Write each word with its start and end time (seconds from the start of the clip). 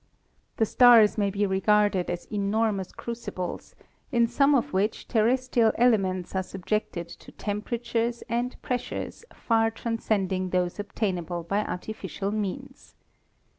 The 0.57 0.65
stars 0.65 1.15
may 1.19 1.29
be 1.29 1.45
regarded 1.45 2.09
as 2.09 2.25
enormous 2.31 2.91
crucibles, 2.91 3.75
in 4.11 4.25
some 4.25 4.55
of 4.55 4.73
which 4.73 5.07
terrestrial 5.07 5.73
elements 5.77 6.33
are 6.33 6.41
subjected 6.41 7.07
to 7.09 7.31
temperatures 7.33 8.23
and 8.27 8.59
pressures 8.63 9.23
far 9.31 9.69
transcending 9.69 10.49
those 10.49 10.79
obtain 10.79 11.19
able 11.19 11.43
by 11.43 11.63
artificial 11.65 12.31
means. 12.31 12.95